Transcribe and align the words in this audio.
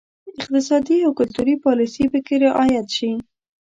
اقتصادي 0.39 0.97
او 1.05 1.11
کلتوري 1.19 1.55
پالیسي 1.63 2.05
پکې 2.11 2.35
رعایت 2.45 2.87
شي. 2.97 3.11